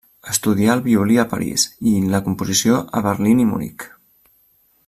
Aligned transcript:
Estudià 0.31 0.71
el 0.77 0.81
violí 0.85 1.19
a 1.23 1.25
París 1.33 1.67
i 1.91 1.95
la 2.15 2.23
composició 2.31 2.83
a 3.01 3.07
Berlín 3.11 3.45
i 3.45 3.49
Munic. 3.55 3.91